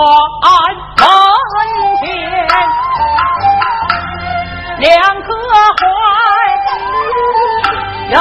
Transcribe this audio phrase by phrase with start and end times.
[0.00, 1.56] 门
[2.00, 2.02] 前，
[4.78, 4.88] 两
[5.22, 5.28] 颗
[5.78, 5.82] 怀
[8.10, 8.14] 有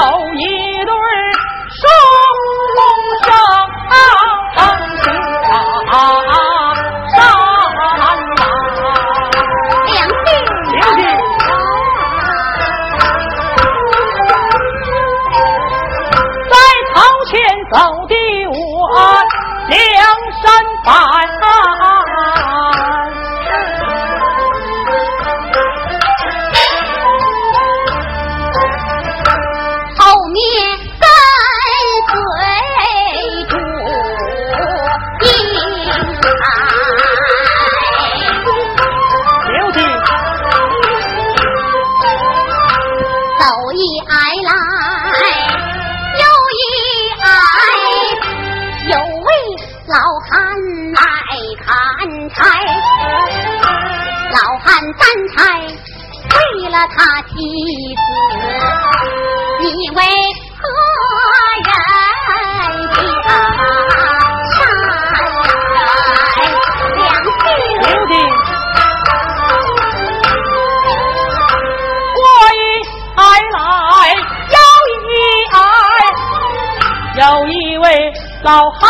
[77.29, 78.89] 有一位老汉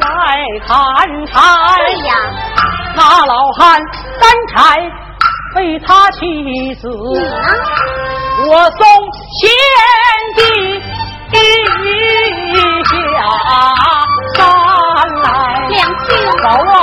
[0.00, 0.06] 来
[0.66, 0.72] 砍
[1.26, 1.32] 柴。
[1.76, 2.14] 对呀，
[2.96, 3.78] 那老汉
[4.18, 4.90] 担柴
[5.56, 6.88] 为他妻子？
[8.48, 8.80] 我送
[9.38, 9.50] 贤
[10.36, 10.40] 弟
[12.86, 12.92] 下
[14.34, 14.40] 山
[15.22, 15.26] 来。
[16.42, 16.82] 走啊！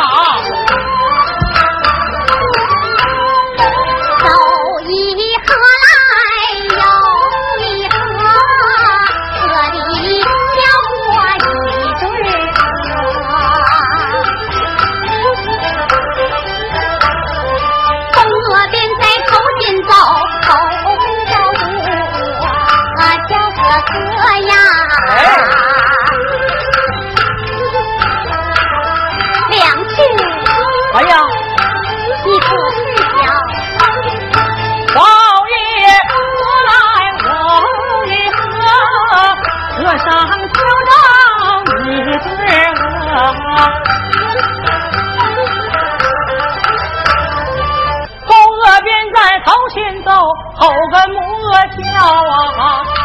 [52.06, 52.08] 啊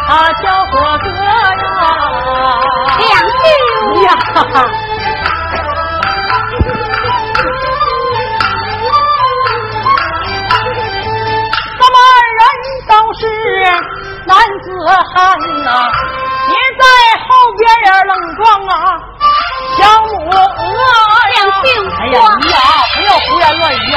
[0.09, 1.17] 啊小伙哥呀。
[2.99, 3.09] 两
[3.41, 3.45] 句
[4.03, 4.35] 呀，咱
[11.91, 11.99] 们二
[12.37, 12.39] 人
[12.87, 13.21] 都是
[14.25, 14.65] 男子
[15.13, 15.15] 汉
[15.63, 15.69] 呐、
[16.47, 16.83] 你在
[17.23, 17.27] 后
[17.57, 17.61] 边
[17.93, 18.71] 儿冷撞啊，
[19.77, 20.39] 小母鹅呀
[21.99, 22.09] 哎呀，
[22.41, 22.57] 你呀，
[22.95, 23.95] 不要胡言乱语啊，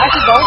[0.00, 0.38] 还是走吧。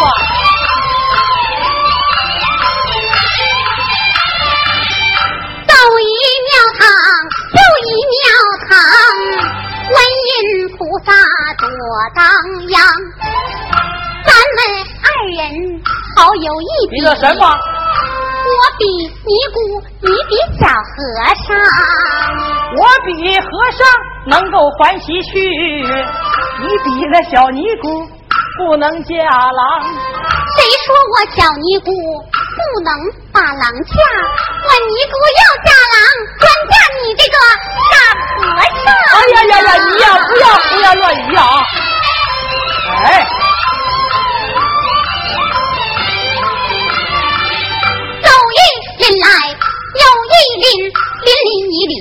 [6.79, 6.81] 堂
[7.57, 8.22] 又一庙
[8.69, 8.72] 堂，
[9.89, 9.95] 观
[10.27, 10.31] 音
[10.77, 11.09] 菩萨
[11.57, 11.66] 多
[12.16, 12.22] 当
[12.69, 12.75] 阳。
[14.23, 14.59] 咱们
[15.01, 15.07] 二
[15.38, 15.39] 人
[16.17, 17.44] 好有一比，比个什么？
[18.44, 19.57] 我比尼姑，
[20.01, 20.89] 你比小和
[21.47, 21.49] 尚。
[22.78, 23.79] 我比和尚
[24.28, 25.33] 能够欢喜去，
[26.61, 28.07] 你比那小尼姑
[28.57, 29.62] 不能嫁郎。
[30.56, 32.91] 谁说我小尼姑不能
[33.31, 33.94] 把郎嫁？
[34.63, 35.95] 我尼姑要嫁郎，
[36.39, 37.35] 专嫁你这个
[37.91, 37.95] 大
[38.38, 38.40] 和
[38.84, 38.85] 尚。
[39.13, 41.40] 哎呀呀呀，你呀不要不要乱语啊！
[43.03, 43.07] 哎，
[48.22, 48.57] 走一
[49.01, 49.28] 人来，
[49.95, 50.66] 有一邻，
[51.22, 51.96] 邻里一里，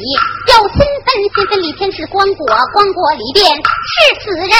[0.48, 2.40] 有新分，新分里天是棺椁，
[2.72, 4.54] 棺椁里边是死人，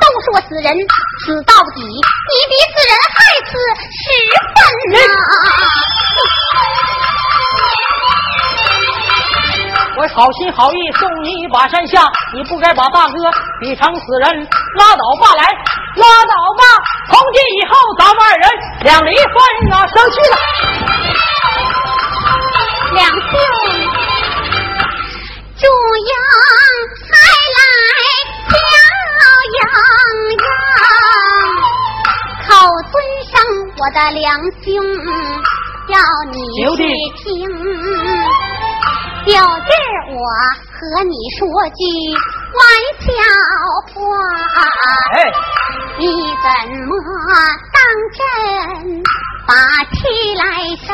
[0.00, 0.72] 都说死人
[1.24, 3.52] 死到底，你比死人还死
[3.92, 4.00] 十
[4.56, 4.56] 分
[4.96, 4.98] 呐、
[10.00, 13.14] 我好心好意送你一把山下，你不该把大哥
[13.60, 14.48] 比成死人，
[14.80, 15.44] 拉倒吧来，
[15.96, 16.64] 拉倒吧！
[17.12, 18.48] 从今以后咱们二人
[18.80, 19.36] 两离分
[19.72, 20.36] 啊，生气了。
[33.96, 34.28] 的良
[34.60, 34.76] 兄，
[35.88, 35.96] 要
[36.30, 36.36] 你
[36.76, 36.84] 去
[37.16, 37.24] 听。
[39.24, 40.20] 有劲儿，我
[40.70, 41.40] 和你说
[41.70, 41.80] 句
[42.52, 42.60] 玩
[43.00, 43.08] 笑
[43.94, 43.96] 话。
[45.14, 45.16] 哎，
[45.96, 46.46] 你怎
[46.84, 46.90] 么
[47.72, 47.76] 当
[48.12, 48.20] 真
[49.46, 49.50] 把
[49.94, 49.96] 气
[50.36, 50.44] 来
[50.84, 50.86] 生？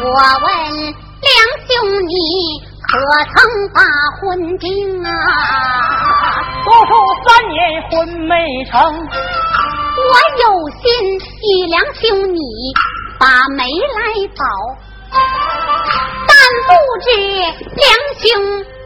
[0.00, 0.08] 我
[0.40, 0.46] 问
[1.20, 1.36] 两
[1.68, 1.70] 兄，
[2.08, 2.12] 你
[2.80, 2.88] 可
[3.34, 3.36] 曾
[3.74, 3.76] 把
[4.22, 4.22] 婚
[4.56, 4.66] 定
[5.04, 5.10] 啊？
[6.64, 6.90] 读书
[7.26, 7.60] 三年
[7.90, 7.92] 婚
[8.26, 8.32] 没
[8.70, 8.72] 成，
[10.06, 10.12] 我
[10.42, 10.44] 有
[10.80, 10.82] 心
[11.16, 12.02] 与两兄
[12.34, 12.38] 你
[13.18, 13.24] 把
[13.56, 13.98] 媒来
[14.36, 14.42] 保，
[16.28, 16.32] 但
[16.66, 16.70] 不
[17.00, 17.06] 知
[17.74, 17.82] 良
[18.18, 18.22] 兄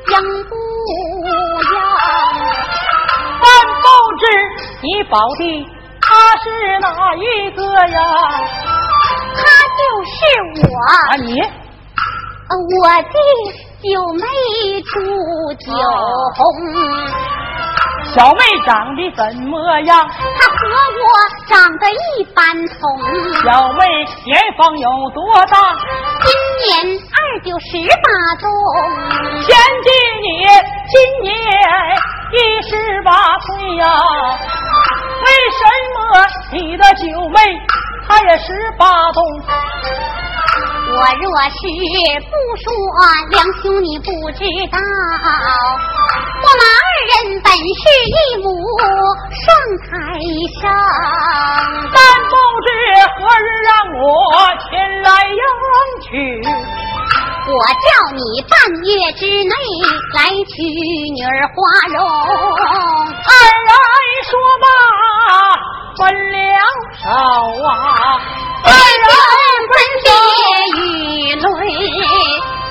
[0.09, 0.13] 应
[0.45, 0.51] 不
[1.65, 1.75] 要。
[3.41, 3.47] 但
[3.83, 3.85] 不
[4.19, 4.23] 知
[4.83, 5.41] 你保的
[6.01, 6.07] 他
[6.43, 6.45] 是
[6.81, 7.99] 哪一个呀？
[9.35, 9.39] 他
[9.77, 10.11] 就是
[10.63, 10.67] 我。
[10.87, 11.27] 啊，你？
[12.51, 13.15] 我的。
[13.81, 14.23] 九妹
[14.83, 14.91] 出
[15.55, 15.71] 九
[16.35, 16.43] 红，
[18.15, 20.09] 小妹长得怎么样？
[20.39, 20.59] 她和
[20.99, 21.07] 我
[21.49, 22.81] 长得一般同。
[23.45, 23.87] 小妹
[24.25, 25.57] 年方有多大？
[26.25, 26.29] 今
[26.65, 28.09] 年二九十八
[28.41, 28.45] 中。
[29.43, 29.89] 前几
[30.23, 31.35] 年今年
[32.33, 33.11] 一十八
[33.41, 33.85] 岁呀？
[35.25, 35.27] 为
[35.59, 35.61] 什
[35.95, 35.99] 么
[36.53, 37.37] 你的九妹
[38.09, 38.47] 她也十
[38.79, 39.23] 八中？
[40.91, 41.61] 我若是
[42.25, 42.33] 不
[42.65, 42.67] 说，
[43.31, 44.41] 梁兄你不知
[44.73, 44.79] 道，
[46.41, 47.13] 我们二人
[47.43, 48.47] 本是一母
[49.45, 49.45] 双
[49.85, 49.87] 胎
[50.61, 50.65] 生，
[51.93, 52.33] 但不
[52.65, 52.67] 知
[53.15, 53.71] 何日让
[54.01, 54.03] 我
[54.65, 54.69] 前
[55.03, 55.43] 来迎
[56.03, 56.09] 娶。
[57.49, 58.51] 我叫你半
[58.85, 59.55] 月之内
[60.15, 60.19] 来
[60.49, 60.53] 娶
[61.15, 61.57] 女儿花
[61.93, 63.31] 容，二
[63.65, 63.71] 人
[64.25, 64.31] 说
[64.63, 64.67] 罢
[65.99, 66.39] 分了
[67.03, 67.69] 手啊，
[68.63, 69.11] 二人
[69.69, 69.75] 分
[70.05, 70.07] 别。
[70.79, 70.81] 一
[71.35, 71.43] 泪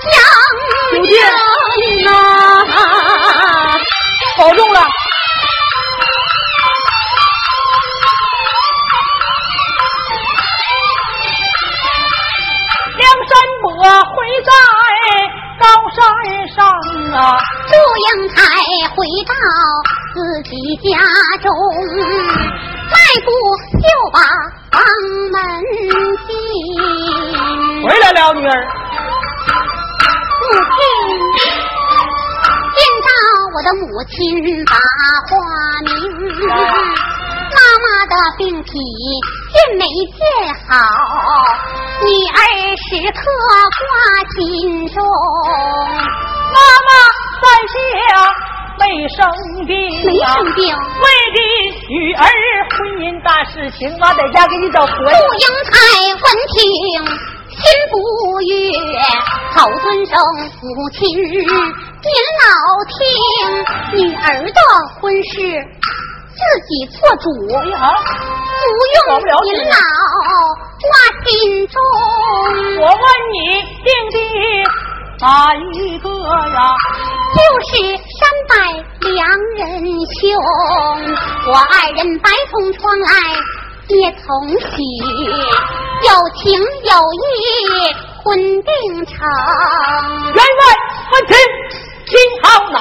[0.08, 0.16] 两
[1.04, 1.06] 人
[2.08, 2.10] 啊，
[4.38, 4.80] 保重了。
[12.96, 13.32] 梁山
[13.62, 13.68] 伯
[14.06, 14.16] 回
[14.46, 14.50] 在
[15.60, 15.64] 高
[15.94, 15.98] 山
[16.56, 16.56] 上
[17.14, 17.16] 啊，
[17.68, 18.36] 祝英台
[18.96, 18.96] 回
[19.28, 19.34] 到
[20.14, 20.16] 自
[20.50, 20.52] 己
[20.90, 20.98] 家
[21.42, 21.46] 中，
[22.90, 22.96] 迈
[23.26, 23.28] 步
[23.80, 24.20] 就把
[24.72, 24.76] 房
[25.32, 25.36] 门
[26.26, 26.30] 进。
[27.84, 28.52] 回来了，女儿。
[30.40, 30.80] 母亲
[32.76, 33.10] 见到
[33.54, 34.16] 我的母亲
[34.66, 34.74] 把
[35.28, 35.30] 话
[35.84, 35.90] 明，
[37.54, 38.72] 妈妈的病体
[39.52, 39.84] 见没
[40.16, 40.20] 见
[40.68, 40.72] 好，
[42.04, 42.40] 女儿
[42.78, 43.20] 时刻
[43.78, 43.84] 挂
[44.36, 44.38] 心
[44.88, 44.96] 中。
[46.54, 46.90] 妈妈
[47.42, 47.76] 在下
[48.80, 49.18] 没生
[49.66, 49.76] 病，
[50.06, 51.38] 没生病，为的
[51.90, 52.24] 女儿
[52.72, 55.72] 婚姻大事情，妈在家给你找婆祝英才
[56.14, 56.56] 闻听。
[57.50, 57.60] 心
[57.90, 57.98] 不
[58.42, 58.54] 悦，
[59.56, 60.14] 好尊生
[60.60, 60.62] 父
[60.94, 61.26] 亲，您
[62.38, 62.46] 老
[62.94, 62.96] 听
[63.98, 64.60] 女儿的
[65.02, 65.32] 婚事
[66.30, 69.76] 自己做主，不用您老
[70.84, 70.88] 挂
[71.26, 71.28] 心
[71.68, 71.76] 中。
[72.80, 73.04] 我问
[73.34, 73.36] 你
[73.84, 74.16] 定的
[75.20, 76.76] 哪一个呀？
[77.34, 78.54] 就是山拜
[79.10, 79.18] 良
[79.58, 79.66] 人
[80.22, 80.24] 兄，
[81.48, 83.10] 我二人白从窗来
[83.88, 84.26] 也从
[84.60, 84.66] 喜。
[86.08, 86.94] 有情有
[87.24, 87.36] 义，
[88.24, 88.72] 婚定
[89.06, 89.16] 成。
[90.36, 90.62] 员外
[92.08, 92.80] 心好恼，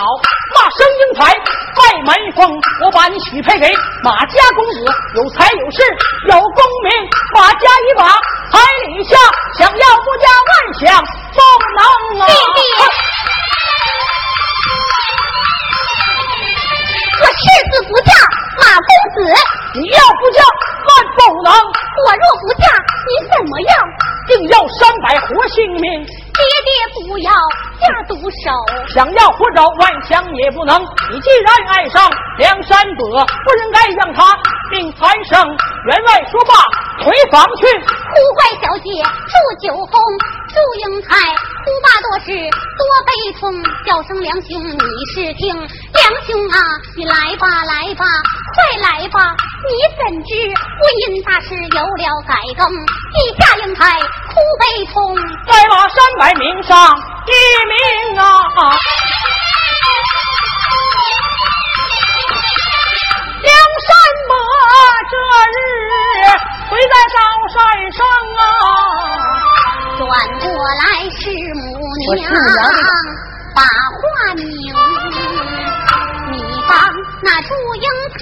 [0.55, 1.35] 骂声英才，
[1.75, 2.47] 拜门风。
[2.85, 3.67] 我把你许配给
[4.03, 4.87] 马家公子，
[5.17, 5.83] 有才有势
[6.29, 6.93] 有功名，
[7.35, 9.19] 马家一把彩礼下，
[9.59, 11.03] 想要不加万想
[11.35, 11.39] 不
[11.75, 12.27] 能啊！
[12.27, 12.61] 弟弟，
[17.19, 18.15] 我誓死不嫁
[18.63, 19.19] 马公子，
[19.75, 20.39] 你要不嫁
[20.87, 20.89] 万
[21.19, 21.51] 不能。
[21.51, 22.65] 我若不嫁。
[23.07, 23.71] 你怎么样？
[24.27, 26.07] 定要三百活性命！
[26.37, 27.31] 爹爹不要
[27.81, 28.51] 下毒手，
[28.95, 30.79] 想要活着万想也不能。
[31.11, 34.37] 你既然爱上梁山伯，不应该让他
[34.71, 35.39] 命残生。
[35.87, 36.55] 员外说罢，
[37.05, 37.67] 回房去。
[37.67, 38.91] 呼唤小姐
[39.29, 39.93] 祝酒红，
[40.49, 41.17] 祝英台
[41.65, 43.53] 呼罢多时多悲痛，
[43.85, 46.59] 叫声梁兄你是听，梁兄啊，
[46.97, 48.05] 你来吧来吧，
[48.55, 49.37] 快来吧！
[49.67, 52.71] 你怎知婚姻大事有了改更？
[53.13, 55.97] 地下英台哭悲痛，在马山
[56.27, 56.75] 百名上
[57.29, 57.31] 一
[57.69, 58.25] 名啊！
[63.43, 63.55] 梁
[63.87, 63.89] 山
[64.27, 64.35] 伯
[65.09, 65.15] 这
[65.55, 65.57] 日
[66.69, 67.17] 回在高
[67.55, 67.57] 山
[67.93, 67.99] 上
[68.41, 68.43] 啊！
[69.99, 70.03] 转
[70.41, 70.83] 过来
[71.15, 71.23] 是
[71.55, 71.63] 母
[72.17, 72.19] 娘
[73.55, 74.43] 把话明，
[77.23, 77.87] 那祝英
[78.19, 78.21] 台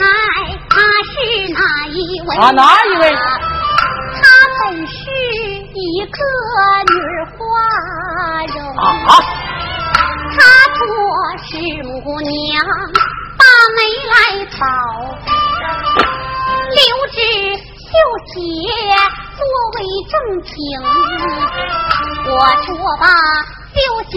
[0.69, 0.77] 他
[1.09, 1.17] 是
[1.55, 1.59] 哪
[1.89, 1.97] 一
[2.29, 2.37] 位？
[2.37, 3.03] 啊，哪一位？
[3.17, 4.29] 他
[4.61, 4.93] 本是
[5.85, 6.17] 一个
[6.95, 6.97] 女
[7.37, 7.37] 花
[8.47, 8.57] 容，
[10.33, 10.41] 她
[10.73, 10.81] 做
[11.43, 11.45] 是
[11.83, 12.33] 母娘
[13.37, 13.45] 把
[13.77, 14.15] 媒来
[14.59, 14.65] 保，
[16.71, 17.17] 留着
[17.77, 17.93] 绣
[18.33, 18.35] 鞋
[19.37, 19.41] 作
[19.75, 19.77] 为
[20.09, 20.13] 证
[20.43, 20.53] 情。
[22.33, 22.33] 我
[22.65, 23.05] 说吧，
[23.75, 23.77] 绣
[24.09, 24.13] 鞋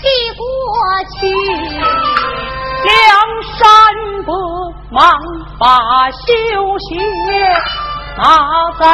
[0.00, 0.40] 递过
[1.18, 1.20] 去，
[2.84, 2.90] 梁
[3.58, 3.60] 山
[4.24, 4.30] 伯
[4.92, 5.02] 忙
[5.58, 5.66] 把
[6.12, 6.22] 绣
[6.78, 6.90] 鞋。
[8.18, 8.24] 拿
[8.78, 8.84] 在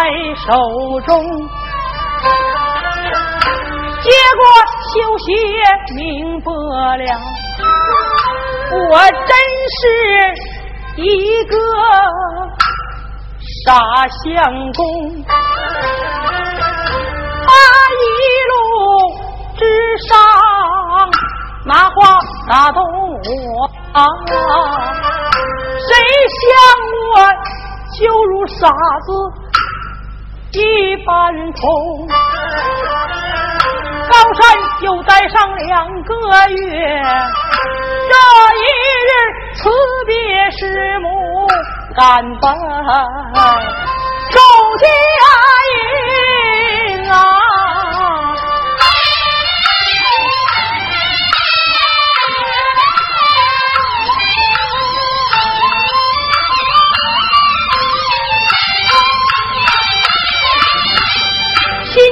[0.47, 0.47] 手
[1.07, 1.11] 中，
[4.03, 4.43] 接过
[4.95, 5.27] 绣鞋，
[5.97, 5.99] 明
[6.41, 6.49] 白
[6.97, 7.03] 了。
[8.91, 9.31] 我真
[9.77, 9.81] 是
[11.03, 11.55] 一个
[13.65, 13.67] 傻
[14.07, 14.37] 相
[14.73, 14.79] 公，
[17.45, 17.49] 他
[17.95, 18.07] 一
[18.49, 18.53] 路
[19.57, 19.61] 之
[20.07, 20.11] 上
[21.65, 21.97] 拿话
[22.49, 23.99] 打动我啊，
[25.81, 25.91] 谁
[26.39, 26.41] 想
[27.05, 27.15] 我
[28.47, 28.69] 傻
[29.05, 29.13] 子
[30.53, 32.09] 一般痛。
[34.11, 34.41] 高山
[34.83, 36.15] 又待上两个
[36.49, 36.57] 月，
[38.09, 38.15] 这
[38.57, 38.63] 一
[39.05, 39.11] 日
[39.55, 39.71] 辞
[40.07, 40.15] 别
[40.51, 41.07] 师母，
[41.95, 42.07] 赶
[42.41, 42.43] 奔
[44.31, 44.39] 周
[44.79, 44.87] 家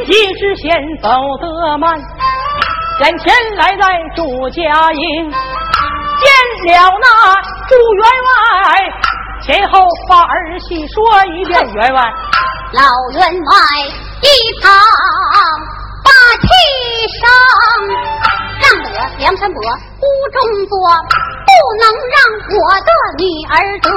[0.06, 0.70] 心急之先
[1.02, 1.10] 走
[1.40, 1.98] 得慢，
[3.00, 3.82] 眼前来在
[4.14, 5.30] 朱家营，
[6.20, 6.30] 见
[6.64, 6.70] 了
[7.00, 7.06] 那
[7.68, 8.30] 朱员外，
[9.42, 10.94] 前后把儿戏说
[11.34, 11.58] 一遍。
[11.75, 12.00] 员外，
[12.72, 12.82] 老
[13.18, 13.52] 员外
[14.22, 14.25] 一
[14.62, 14.70] 旁
[16.04, 16.08] 把
[16.40, 16.46] 气
[17.18, 17.26] 上，
[18.62, 18.86] 让得
[19.18, 20.72] 梁山伯屋中坐，
[21.42, 21.84] 不能
[22.14, 22.16] 让
[22.54, 23.90] 我的女儿得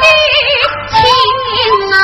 [0.00, 0.10] 知
[0.88, 0.96] 情
[1.92, 1.94] 啊！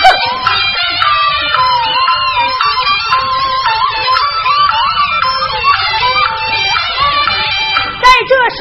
[8.00, 8.56] 在这时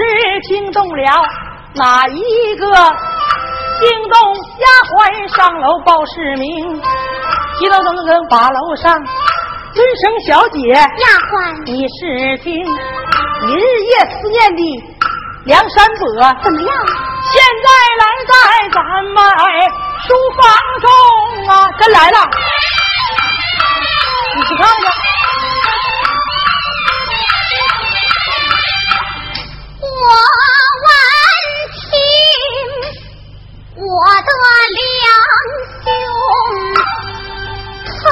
[0.48, 1.04] 惊动了
[1.76, 2.66] 哪一个？
[3.80, 4.20] 惊动
[4.60, 4.94] 丫鬟
[5.34, 6.82] 上楼报市名，
[7.58, 8.94] 急咚咚咚把楼上
[9.74, 10.84] 尊声小姐，丫
[11.32, 12.52] 鬟，你是听
[13.48, 14.62] 你日夜思念的
[15.46, 16.04] 梁山伯
[16.44, 16.70] 怎么样？
[17.32, 17.70] 现在
[18.02, 18.34] 来在
[18.72, 19.18] 咱们
[20.06, 20.46] 书房
[20.82, 20.88] 中
[21.50, 22.18] 啊，真来了，
[24.36, 24.84] 你去看看。
[29.82, 29.88] 我
[30.86, 30.88] 闻
[31.74, 31.78] 听
[33.76, 33.84] 我
[34.16, 34.30] 的
[34.78, 35.04] 良
[38.00, 38.06] 兄，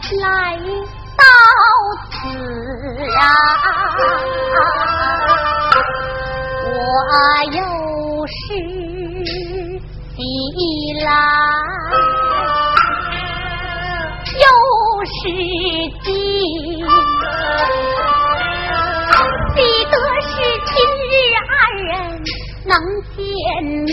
[0.00, 0.26] 他来
[1.18, 1.22] 到
[2.10, 2.12] 此
[3.18, 3.22] 啊，
[6.64, 6.72] 我
[7.52, 7.58] 又
[8.26, 8.32] 是
[11.04, 11.10] 来，
[14.40, 14.46] 有
[15.04, 15.14] 事
[16.02, 16.06] 的。
[19.54, 20.32] 喜得是
[20.66, 20.74] 今
[21.06, 21.12] 日
[21.52, 21.52] 二
[21.84, 21.92] 人
[22.64, 22.72] 能
[23.14, 23.16] 见
[23.62, 23.88] 面，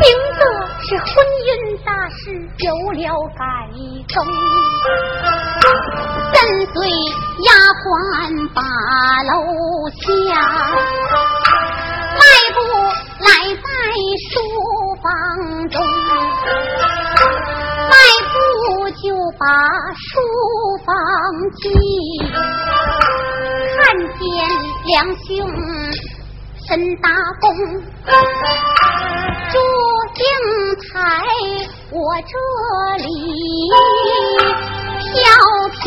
[0.00, 0.06] 惊
[0.38, 0.40] 得
[0.80, 1.06] 是婚
[1.44, 1.50] 姻
[1.84, 2.22] 大事
[2.58, 3.04] 有了
[3.36, 3.42] 改
[4.14, 4.16] 动。
[6.32, 6.36] 跟
[6.72, 6.76] 随
[7.44, 7.48] 丫
[7.82, 7.84] 鬟
[8.54, 8.56] 把
[9.24, 9.30] 楼
[9.90, 10.00] 下，
[12.14, 12.20] 迈
[12.54, 12.56] 步
[13.20, 13.60] 来再
[14.30, 14.32] 说
[15.08, 15.14] 房
[15.70, 15.80] 中，
[17.88, 17.92] 迈
[18.28, 18.36] 步
[18.90, 19.02] 就
[19.38, 19.44] 把
[19.96, 20.10] 书
[20.84, 20.86] 房
[21.56, 21.64] 进。
[23.78, 23.80] 看
[24.18, 24.20] 见
[24.84, 25.26] 两兄
[26.68, 26.68] 身
[27.00, 27.08] 打
[27.40, 27.46] 工，
[29.50, 29.54] 祝
[30.14, 30.22] 英
[30.76, 30.92] 台
[31.90, 31.96] 我
[32.26, 32.32] 这
[32.98, 33.08] 里
[35.14, 35.16] 飘
[35.80, 35.82] 飘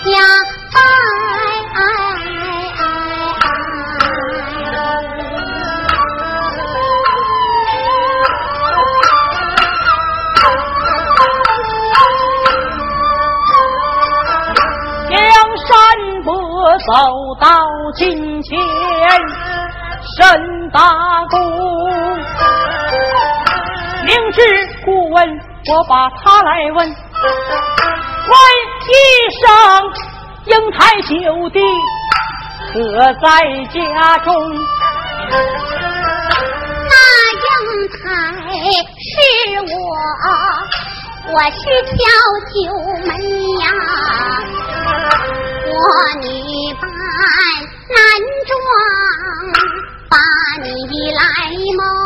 [0.00, 0.04] 下
[0.72, 0.76] 拜
[25.68, 26.78] 我把他来问。
[26.78, 28.34] 问
[28.88, 28.90] 一
[29.40, 29.44] 声，
[30.46, 31.58] 英台兄弟
[32.72, 32.74] 可
[33.14, 33.26] 在
[33.72, 34.28] 家中？
[36.88, 36.94] 那
[37.42, 37.44] 英
[37.88, 37.94] 台
[39.02, 39.12] 是
[39.74, 39.76] 我，
[41.32, 41.94] 我是挑
[42.54, 42.56] 九
[43.04, 43.10] 门
[43.58, 43.62] 呀。
[45.66, 45.74] 我
[46.20, 46.24] 女
[46.80, 46.84] 扮
[47.90, 47.98] 男
[48.46, 48.54] 装，
[50.08, 50.14] 把
[50.62, 50.66] 你
[51.10, 51.20] 来
[51.76, 52.05] 蒙。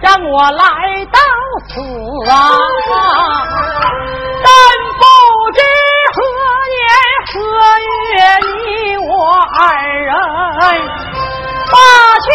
[0.00, 0.64] 让我来
[1.12, 1.18] 到
[1.68, 1.70] 此
[2.30, 2.32] 啊，
[4.44, 4.48] 但
[4.98, 5.02] 不
[5.52, 5.58] 知
[6.14, 6.18] 何
[6.72, 6.76] 年
[7.32, 7.32] 何
[8.12, 9.10] 月，你我
[9.58, 10.10] 二人
[11.70, 11.74] 把
[12.20, 12.26] 去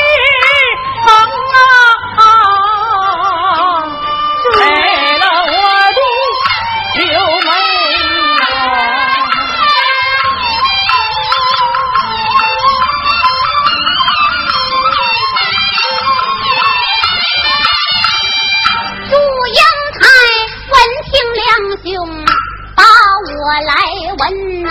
[21.94, 21.96] 兄
[22.76, 23.72] 把我来
[24.20, 24.22] 问
[24.64, 24.70] 呐、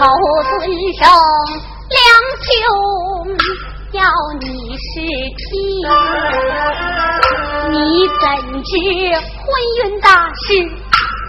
[0.00, 0.02] 侯
[0.50, 0.54] 尊
[0.98, 1.00] 生
[1.90, 1.96] 两
[2.42, 2.46] 兄
[3.92, 4.00] 要
[4.40, 4.88] 你是
[5.36, 5.48] 听，
[7.70, 7.76] 你
[8.08, 8.22] 怎
[8.62, 8.70] 知
[9.44, 9.46] 婚
[9.78, 10.44] 运大事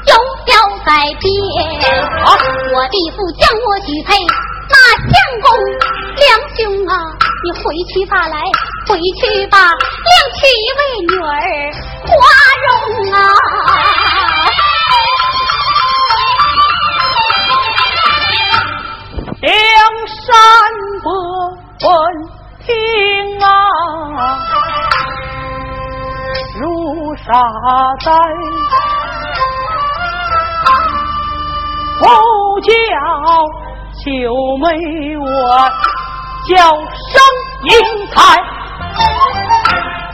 [0.05, 0.51] 有了
[0.85, 1.25] 改变？
[2.73, 4.09] 我弟父将我许配
[4.69, 5.11] 那相
[5.41, 5.45] 公，
[6.15, 6.93] 梁兄啊，
[7.43, 7.61] 你回
[7.93, 8.35] 去吧，来
[8.87, 9.57] 回去吧，
[10.05, 11.29] 另娶一位女儿
[12.07, 12.11] 花
[12.65, 12.67] 容
[13.13, 13.15] 啊。
[19.39, 19.49] 梁
[20.07, 20.25] 山
[21.03, 21.05] 伯
[21.87, 21.89] 闻
[22.65, 22.67] 听
[23.39, 23.45] 啊，
[26.59, 26.61] 如
[27.15, 27.21] 沙
[28.03, 28.11] 在，
[31.99, 32.03] 不
[32.61, 32.71] 叫
[34.03, 34.05] 九
[34.59, 34.65] 妹
[35.17, 35.25] 我
[36.47, 36.51] 叫
[37.63, 38.37] 英才，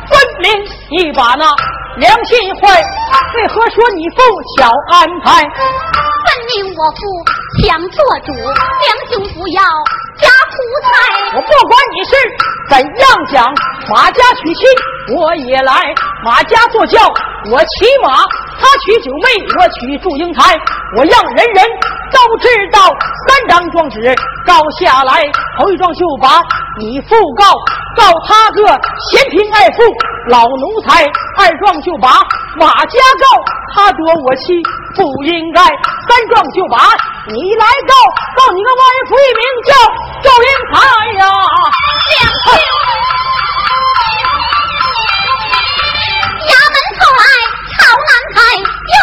[0.08, 0.50] 分明
[0.90, 1.46] 你把那
[1.98, 2.82] 良心坏，
[3.36, 4.24] 为何说你父
[4.58, 5.42] 巧安排？
[5.44, 7.02] 分明我父
[7.62, 9.62] 想做主，梁兄不要。
[10.22, 10.92] 家苦菜，
[11.36, 12.12] 我不管你是
[12.70, 13.54] 怎样讲，
[13.90, 14.64] 马家娶亲
[15.18, 15.74] 我也来，
[16.24, 17.02] 马家坐轿
[17.52, 18.24] 我骑马，
[18.64, 19.28] 他娶九妹
[19.60, 20.56] 我娶祝英台，
[20.96, 21.66] 我让人人
[22.16, 22.80] 都知道
[23.28, 24.00] 三张状纸
[24.48, 25.22] 告下来，
[25.60, 26.40] 头一状就把
[26.80, 27.52] 你父告，
[28.00, 28.64] 告他个
[29.12, 29.84] 嫌贫爱富
[30.30, 31.04] 老奴才；
[31.38, 32.24] 二状就把
[32.56, 33.44] 马家告，
[33.76, 34.64] 他夺我妻
[34.96, 35.62] 不应该；
[36.08, 36.88] 三状就把
[37.28, 37.94] 你来告，
[38.40, 39.74] 告你个外父名叫。
[40.24, 40.80] 祝英台
[41.20, 41.28] 呀，
[42.16, 42.24] 两，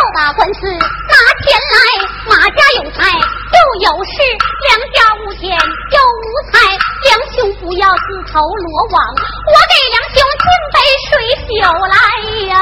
[0.01, 1.15] 要打官司拿
[1.45, 1.77] 钱来。
[2.27, 4.13] 马家有财又有势，
[4.67, 6.55] 梁家无钱又无财。
[7.05, 11.13] 梁兄不要自投罗网，我给梁兄敬杯水
[11.61, 11.95] 酒来
[12.49, 12.53] 呀。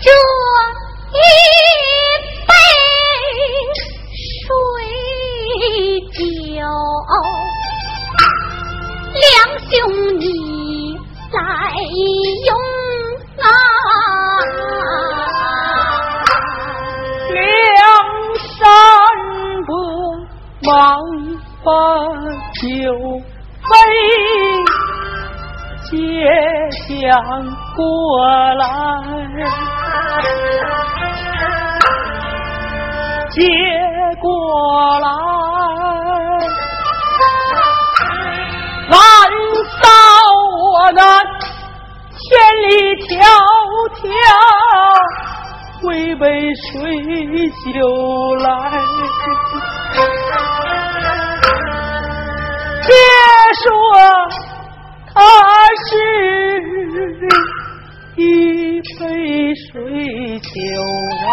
[0.00, 0.06] 这
[1.10, 1.18] 一
[2.46, 2.50] 杯
[4.38, 4.46] 水。
[6.12, 6.20] 酒，
[9.14, 9.22] 梁
[9.70, 9.72] 兄
[10.20, 10.24] 你
[11.32, 11.40] 来
[12.46, 12.50] 用
[13.40, 13.44] 啊！
[17.32, 17.36] 梁
[18.36, 18.60] 山
[19.66, 19.70] 伯
[20.62, 20.70] 忙
[21.64, 21.66] 把
[22.60, 22.60] 酒
[23.68, 23.72] 杯
[25.84, 25.90] 接
[26.88, 27.00] 将
[27.74, 27.80] 过
[28.54, 28.62] 来，
[33.30, 33.40] 接
[34.20, 34.26] 过
[35.00, 35.06] 来。
[38.90, 38.98] 难
[39.80, 40.11] 扫我
[40.90, 42.22] 那千
[42.62, 42.66] 里
[43.06, 43.10] 迢
[43.94, 44.04] 迢
[45.86, 46.70] 为杯水
[47.72, 47.74] 酒
[48.36, 48.46] 来，
[52.86, 52.90] 别
[53.62, 53.64] 说
[55.14, 55.16] 他
[55.88, 55.90] 是
[58.16, 58.20] 一
[58.98, 59.02] 杯
[59.70, 59.70] 水
[60.40, 60.48] 酒
[61.28, 61.30] 啊，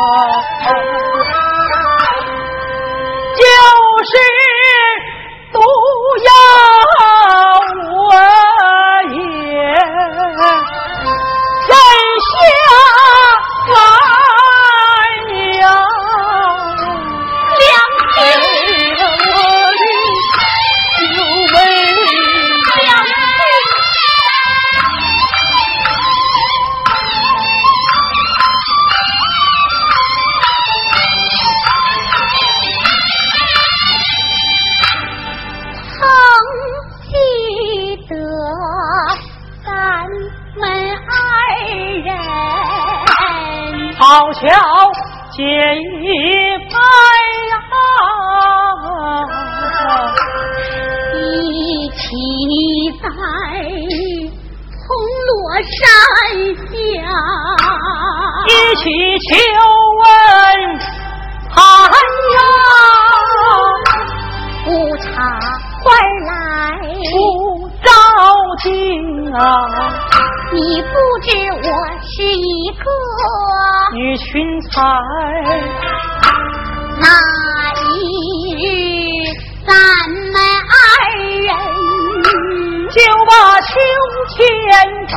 [84.69, 84.77] 千
[85.07, 85.13] 打。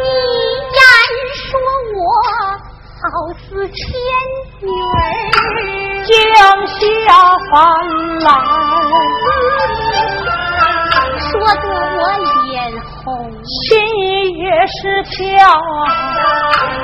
[0.00, 0.06] 你
[0.72, 0.78] 言
[1.34, 1.48] 说
[1.96, 1.98] 我
[3.02, 3.42] 好似
[3.74, 3.82] 仙
[4.60, 4.96] 女儿
[6.06, 6.14] 降
[6.68, 6.78] 下
[7.50, 7.52] 凡
[8.20, 8.26] 来。
[11.18, 11.64] 说得
[11.98, 12.00] 我
[12.44, 12.46] 脸
[13.04, 13.06] 红，
[13.44, 13.66] 心
[14.38, 14.78] 也是
[15.10, 15.18] 跳
[15.50, 15.58] 啊，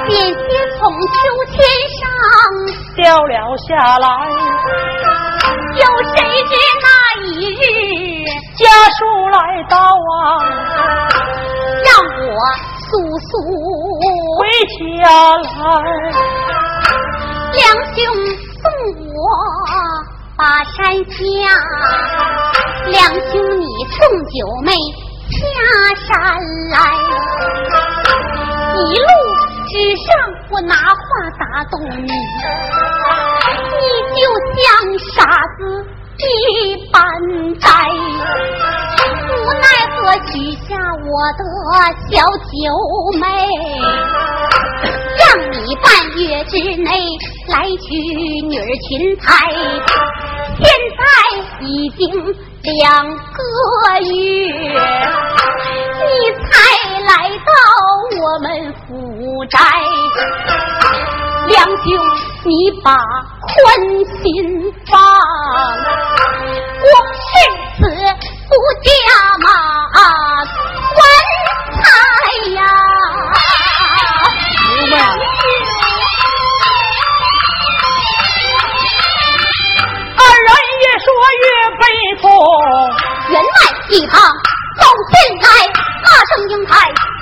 [0.09, 0.35] 险些
[0.77, 1.15] 从秋
[1.53, 1.55] 千
[1.95, 2.03] 上
[2.97, 3.33] 掉了
[3.69, 4.07] 下来。
[5.77, 5.83] 有
[6.15, 6.87] 谁知那
[7.23, 7.57] 一日
[8.57, 9.39] 家书来
[9.69, 10.15] 到啊，
[11.85, 11.89] 让
[12.23, 12.31] 我
[12.79, 12.87] 速
[13.19, 13.31] 速
[14.39, 14.41] 回
[14.79, 14.79] 家
[15.35, 15.63] 来。
[17.53, 17.63] 梁
[17.95, 17.99] 兄
[18.63, 18.65] 送
[19.13, 19.17] 我
[20.37, 21.19] 把山下，
[22.87, 23.99] 两兄你送
[24.31, 24.71] 九妹
[25.31, 25.35] 下
[26.07, 26.13] 山
[26.71, 26.75] 来，
[28.77, 29.05] 一路
[29.67, 30.07] 之上
[30.51, 31.03] 我拿话
[31.41, 32.07] 打动你，
[33.73, 33.83] 你
[34.15, 34.23] 就
[34.63, 34.63] 像
[35.15, 35.17] 傻
[35.59, 35.59] 子
[36.17, 37.03] 一般
[37.61, 39.97] 呆，无奈何
[40.31, 41.43] 许下我的
[42.09, 42.55] 小九
[43.19, 43.23] 妹，
[45.19, 45.85] 让你半
[46.17, 46.89] 月之内
[47.49, 47.85] 来娶
[48.47, 49.25] 女儿裙台，
[50.61, 50.65] 现
[50.97, 51.03] 在
[51.67, 52.01] 已经
[52.63, 53.41] 两个
[54.03, 54.13] 月，
[55.99, 56.05] 你
[56.45, 56.47] 才
[57.01, 57.51] 来到
[58.23, 58.47] 我们
[58.87, 59.59] 府宅，
[61.49, 61.85] 两兄
[62.45, 62.51] 你
[62.83, 62.95] 把
[63.41, 63.53] 宽
[64.23, 64.25] 心
[64.87, 64.95] 放，
[68.85, 68.93] 下
[69.41, 69.49] 马
[70.95, 71.01] 棺
[71.81, 71.83] 材
[72.53, 72.59] 呀。
[80.17, 80.49] 二人
[80.81, 81.07] 越说
[81.41, 81.45] 越
[81.81, 81.83] 悲
[82.21, 82.23] 痛。
[83.31, 83.49] 员外
[83.89, 84.21] 一旁
[84.79, 85.49] 走进来，
[86.03, 86.73] 骂声英台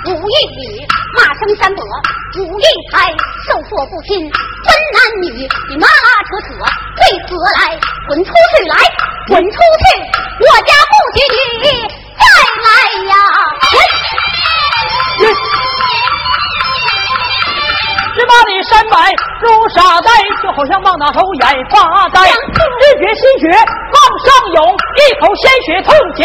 [0.05, 0.61] 五玉女，
[1.15, 1.81] 骂声山伯
[2.39, 3.09] 五玉台，
[3.47, 5.25] 受说不亲分男女，
[5.69, 7.79] 你拉拉扯扯为何来？
[8.07, 8.75] 滚出去来，
[9.27, 9.57] 滚出去！
[10.39, 11.17] 我家不许
[11.63, 11.67] 你
[12.19, 12.23] 再
[12.63, 12.67] 来
[13.09, 13.13] 呀！
[18.15, 18.95] 只把你山脉
[19.41, 20.09] 如傻呆，
[20.41, 22.21] 就好像望那头眼发呆。
[22.21, 24.57] 日觉心血往上涌，
[24.97, 26.21] 一口鲜血吞下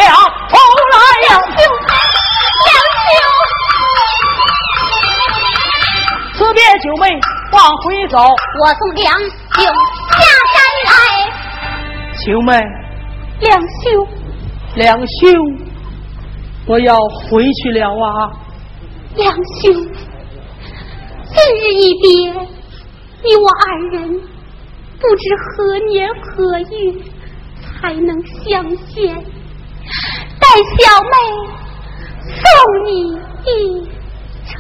[0.51, 0.53] 头
[0.93, 0.97] 来
[1.29, 1.31] 呀！
[6.37, 7.03] 辞别九妹
[7.53, 8.19] 往回走，
[8.61, 10.21] 我送梁兄下
[10.53, 10.91] 山来，
[12.27, 12.53] 九妹
[13.41, 14.07] 梁兄，
[14.75, 15.31] 两兄，
[16.67, 16.99] 我要
[17.31, 18.33] 回去了啊！
[19.15, 22.33] 梁兄，今日一别，
[23.23, 24.21] 你我二人
[24.99, 25.23] 不知
[25.57, 26.93] 何年何月
[27.61, 29.15] 才能相见。
[30.41, 30.47] 待
[30.79, 31.13] 小妹
[32.27, 32.43] 送
[32.87, 32.91] 你
[33.45, 33.49] 一
[34.47, 34.57] 程。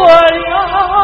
[0.00, 0.94] 了一场空。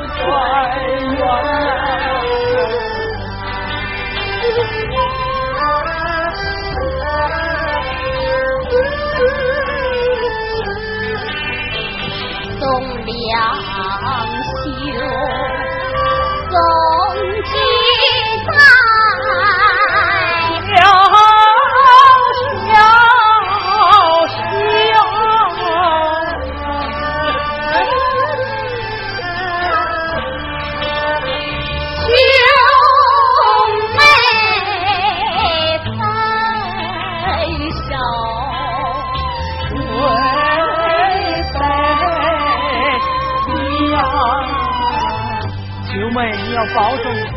[0.00, 0.56] 不
[46.72, 47.29] 保重。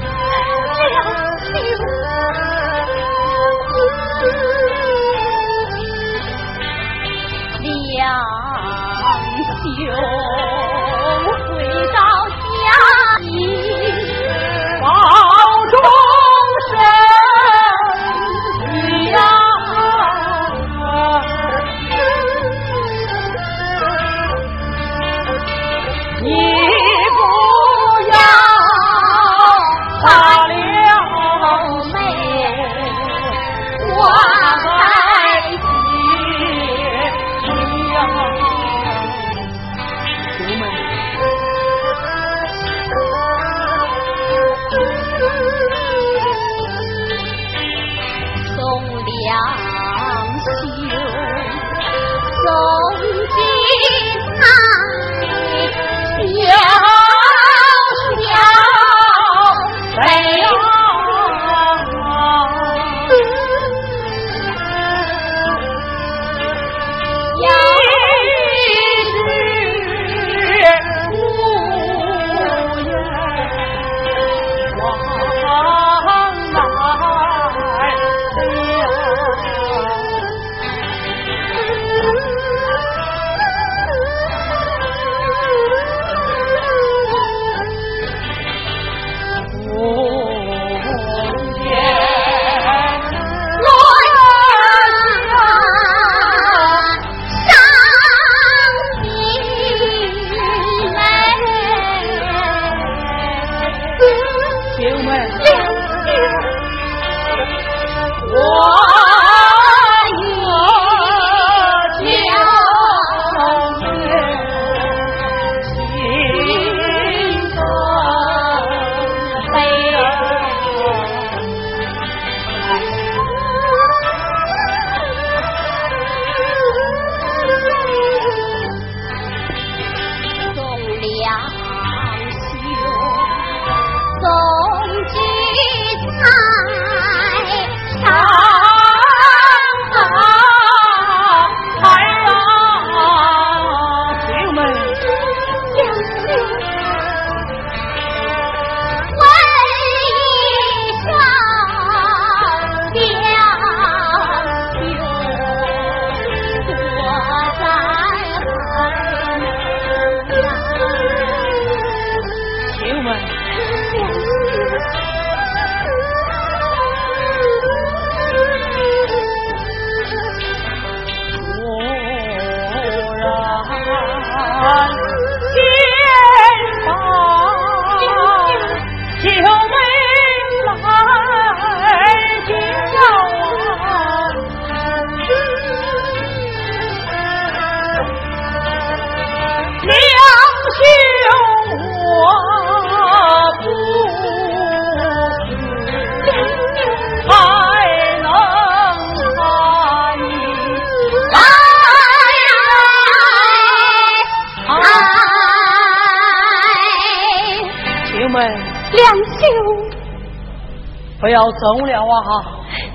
[212.24, 212.42] 走了啊！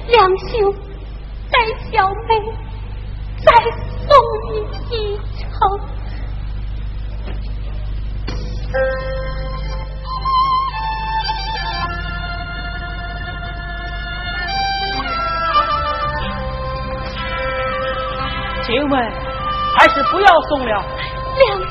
[0.08, 0.72] 梁兄，
[1.50, 1.58] 带
[1.90, 2.30] 小妹
[3.44, 3.46] 再
[4.06, 4.08] 送
[4.50, 4.52] 你
[4.90, 5.46] 一程。
[18.64, 19.12] 请问，
[19.78, 20.84] 还是不要送了。
[21.38, 21.67] 梁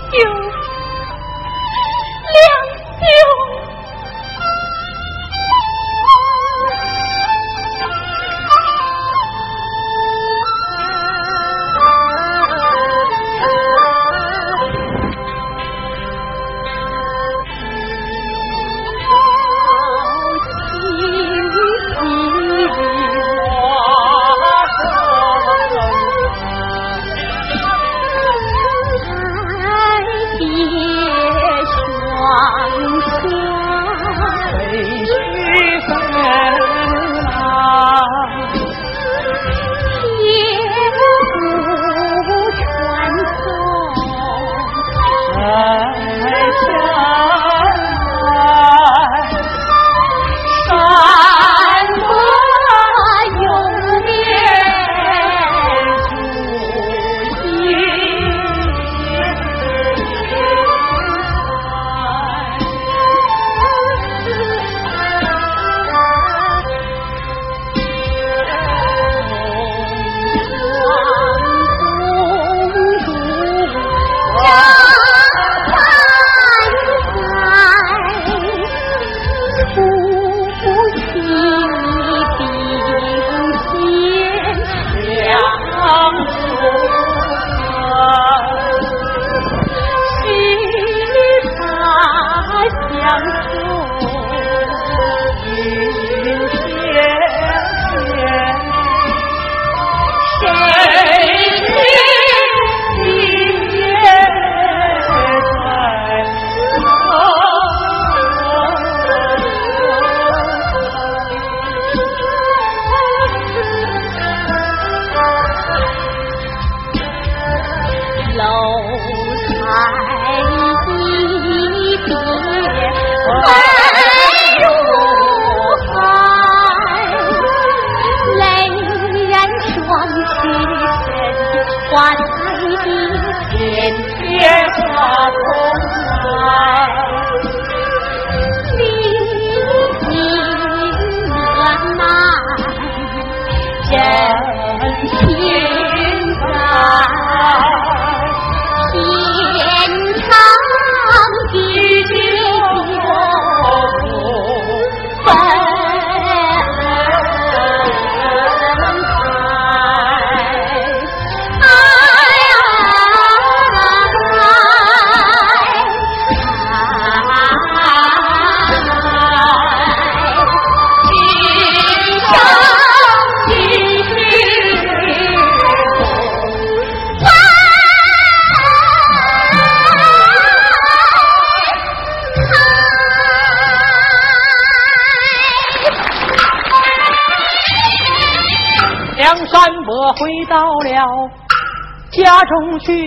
[192.12, 193.06] 家中去，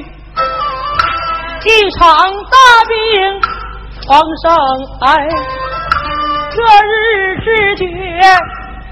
[1.64, 2.06] 一场
[2.50, 2.56] 大
[2.88, 2.94] 病
[4.06, 4.56] 床上
[5.00, 5.08] 挨，
[6.52, 6.88] 这日
[7.40, 7.84] 知觉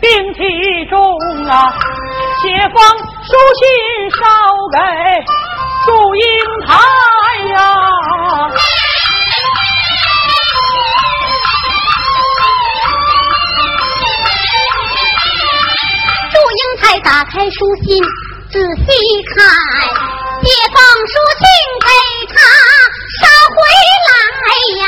[0.01, 0.41] 病体
[0.89, 0.97] 重
[1.49, 1.73] 啊，
[2.43, 2.77] 写封
[3.23, 3.63] 书信
[4.11, 4.19] 捎
[4.73, 4.77] 给
[5.85, 6.23] 祝英
[6.67, 6.69] 台
[7.53, 7.57] 呀。
[16.31, 18.03] 祝英台打开书信，
[18.51, 18.87] 仔细
[19.35, 19.37] 看。
[20.41, 21.43] 写封书信
[21.83, 21.87] 给
[22.35, 22.37] 他
[23.21, 23.57] 捎回
[24.07, 24.11] 来
[24.79, 24.83] 呀！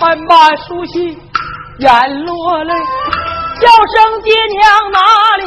[0.00, 0.98] 看把书信，
[1.78, 1.88] 眼
[2.24, 2.72] 落泪，
[3.60, 3.64] 叫
[3.94, 4.98] 声爹娘哪
[5.36, 5.44] 里？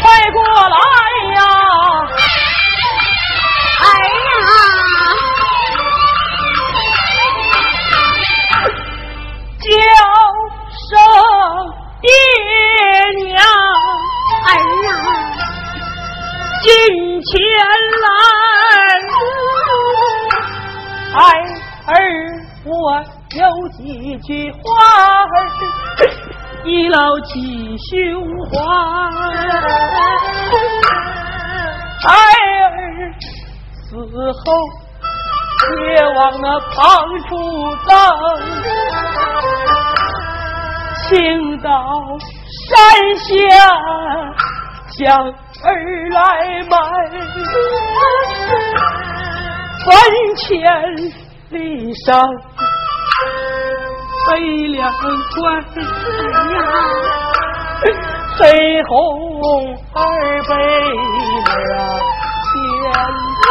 [0.00, 0.76] 快过来
[1.34, 1.38] 呀！
[23.82, 24.58] 一句话
[25.24, 25.26] 儿
[26.64, 27.96] 一牢记胸
[28.44, 28.50] 怀，
[32.02, 32.12] 孩
[32.62, 32.68] 儿
[33.72, 33.86] 死
[34.32, 34.44] 后
[35.78, 36.76] 别往那旁
[37.26, 37.30] 处
[37.88, 37.90] 等，
[41.08, 41.10] 请
[41.62, 41.68] 到
[42.68, 42.68] 山
[43.16, 43.24] 下
[44.98, 44.98] 将
[45.64, 45.66] 儿
[46.10, 46.18] 来
[46.68, 46.76] 埋，
[49.86, 49.88] 坟
[50.36, 50.46] 前
[51.48, 52.08] 立上
[54.30, 55.36] 黑两块，
[58.38, 58.40] 黑
[58.84, 58.94] 红
[59.92, 59.98] 二
[60.48, 60.50] 杯
[61.46, 61.78] 门啊，
[62.46, 62.48] 千
[63.42, 63.44] 层。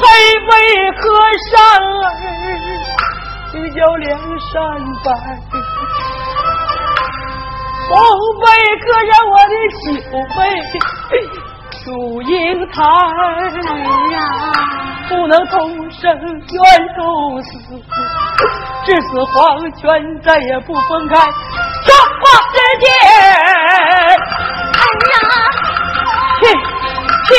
[0.00, 0.02] 黑
[0.40, 0.50] 背
[0.98, 1.02] 和
[1.50, 1.54] 尚
[2.02, 2.04] 儿，
[3.52, 4.04] 就叫梁
[4.40, 4.52] 山
[5.04, 5.06] 伯；
[7.88, 7.92] 红
[8.40, 8.44] 背
[8.80, 9.86] 和尚我的酒
[10.34, 10.36] 杯
[11.84, 11.86] 祝
[12.22, 12.32] 英
[12.72, 12.74] 台
[14.10, 14.18] 呀，
[15.14, 16.28] 不能同生愿
[16.96, 17.48] 同死，
[18.84, 19.32] 至死黄
[19.72, 22.90] 泉再也不分开，双国之间，
[24.74, 25.14] 哎呀，
[26.40, 26.42] 去
[27.28, 27.32] 去。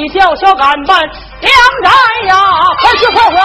[0.00, 0.98] 你叫小赶办
[1.42, 1.90] 两寨
[2.26, 2.34] 呀！
[2.80, 3.36] 快去快回！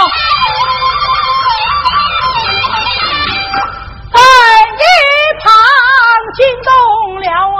[4.13, 4.17] 在
[4.71, 4.83] 一
[5.43, 5.51] 旁
[6.33, 6.71] 惊动
[7.19, 7.27] 了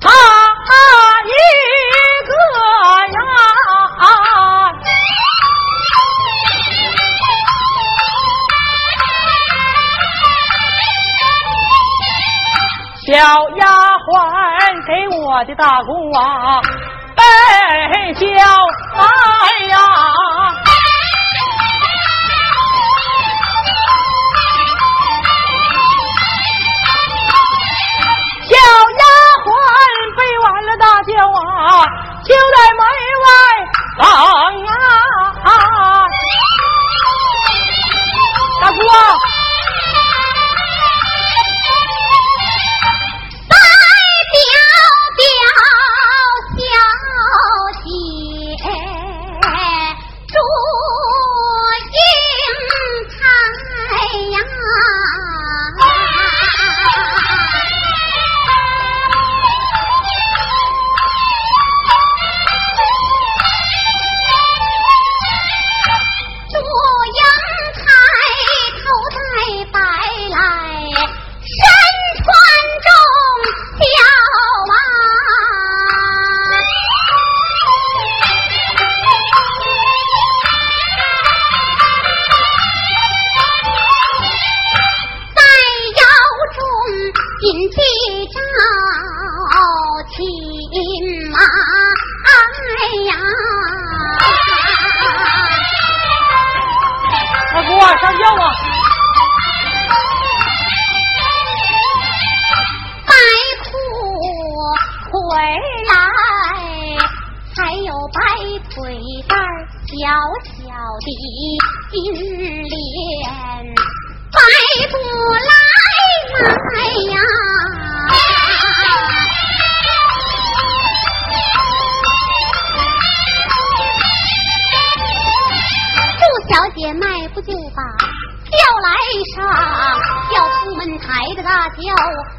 [0.00, 0.08] 他
[1.26, 1.30] 一
[2.26, 2.32] 个
[3.12, 3.20] 呀！
[13.04, 13.10] 小
[13.56, 13.60] 丫
[14.06, 14.10] 鬟
[14.86, 16.20] 给我的大姑啊，
[17.72, 18.71] 笑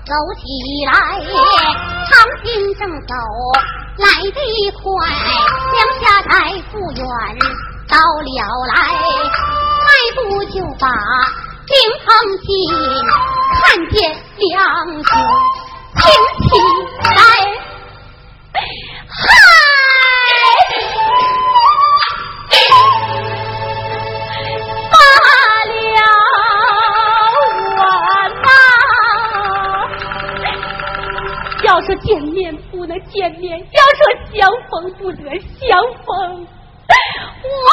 [0.06, 0.42] 走起
[0.86, 0.92] 来，
[2.10, 2.12] 长
[2.44, 3.14] 行正走
[3.98, 4.38] 来得
[4.82, 4.84] 快，
[5.74, 6.32] 梁下台
[6.72, 7.04] 不远
[7.88, 8.76] 到了来，
[9.84, 10.88] 迈步就把
[11.68, 11.72] 灵
[12.06, 12.08] 堂
[12.42, 12.48] 进，
[13.62, 13.96] 看见
[14.38, 14.50] 两
[15.04, 15.12] 兄
[15.96, 16.02] 挺
[16.40, 16.44] 起
[17.04, 17.18] 来，
[32.04, 34.02] 见面不能见面，要说
[34.34, 36.48] 相逢不得相逢，
[37.44, 37.70] 我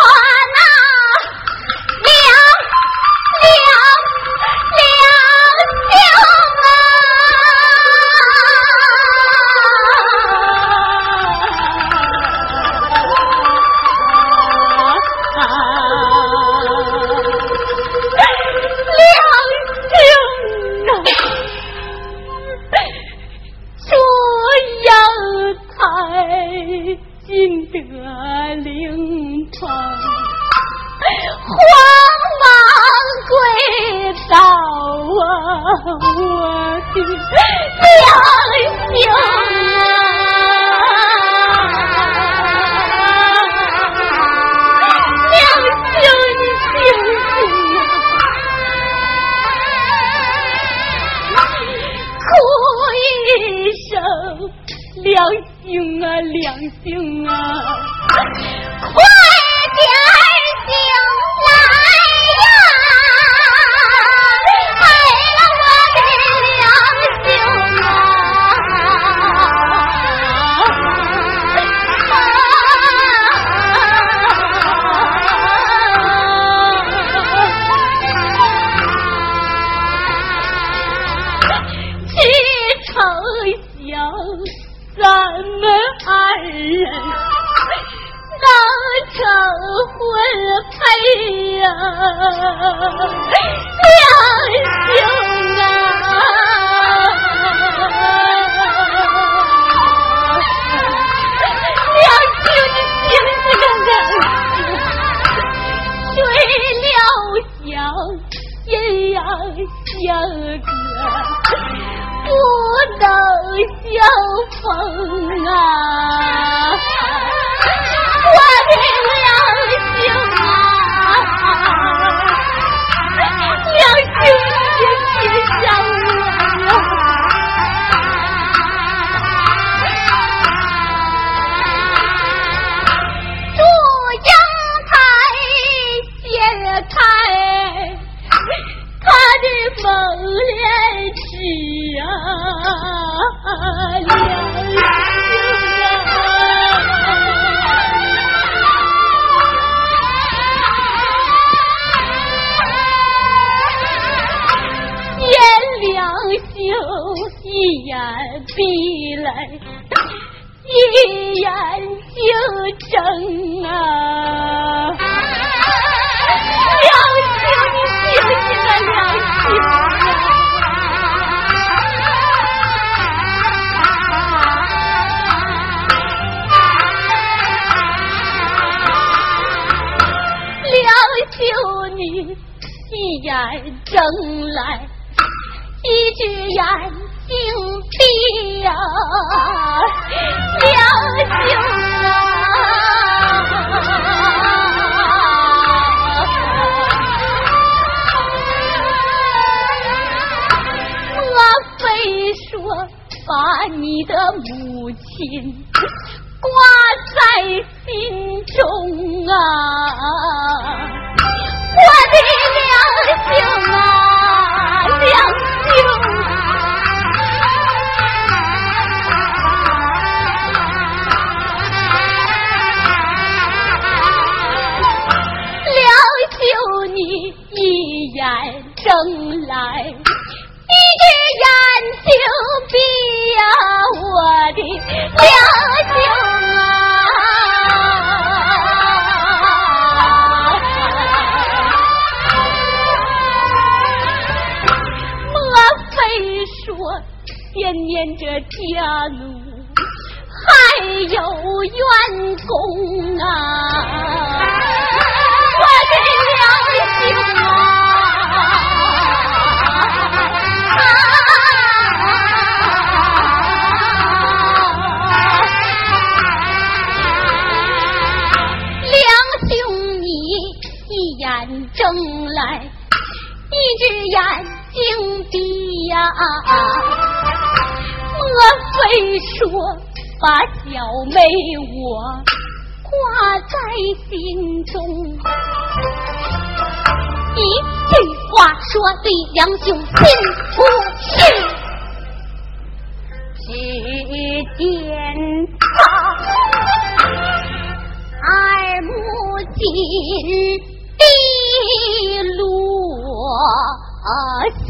[304.03, 304.09] 我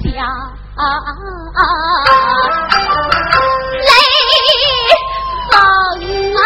[0.03, 0.11] 想
[0.77, 0.79] 啊，
[3.87, 3.89] 泪
[5.51, 5.55] 放
[6.35, 6.39] 啊，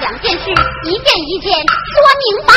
[0.00, 0.44] 两件事，
[0.84, 2.52] 一件一件说明白。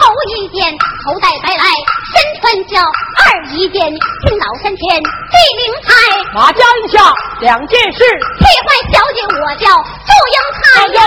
[0.00, 0.72] 头一件
[1.04, 1.64] 头戴白来
[2.12, 3.80] 身穿娇，二一件
[4.26, 5.88] 敬老参天祭灵台。
[6.34, 7.98] 马家应下两件事
[8.38, 9.68] 替换小姐，我叫
[10.06, 10.64] 祝英台
[10.94, 10.98] 呀。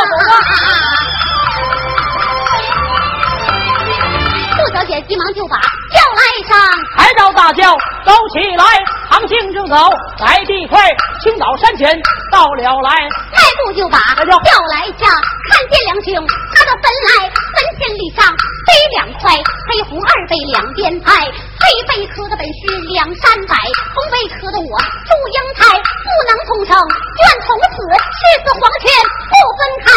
[4.55, 5.57] 祝 小姐急忙就把
[5.93, 6.57] 轿来上，
[6.97, 7.71] 抬着大轿
[8.03, 8.65] 走起来，
[9.11, 9.75] 行行正走，
[10.19, 10.89] 来地快，
[11.21, 11.87] 青岛山前
[12.31, 12.89] 到了来，
[13.31, 15.07] 迈步就把叫来下，
[15.49, 19.31] 看见两兄，他的本来门前里上飞两块，
[19.69, 21.31] 黑红二背两边排。
[21.63, 23.55] 背背磕的本是两三百，
[23.95, 24.75] 风背磕的我
[25.07, 28.91] 祝英台不能重生，愿从此誓死黄泉
[29.31, 29.87] 不分开。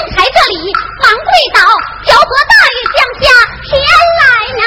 [0.16, 0.56] 台这里
[1.02, 1.60] 忙跪倒，
[2.04, 3.28] 瓢泼大雨降下
[3.68, 3.76] 天
[4.16, 4.24] 来
[4.56, 4.64] 呐。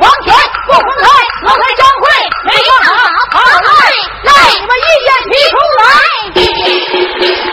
[0.00, 0.32] 黄泉
[0.66, 1.06] 不公开
[1.44, 2.04] 我开张会
[2.44, 2.90] 没办法
[3.32, 3.68] 好嘞
[4.24, 7.43] 来你们意见提出来。